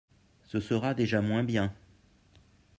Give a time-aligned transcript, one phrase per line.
[0.47, 1.75] Ce sera déjà moins bien.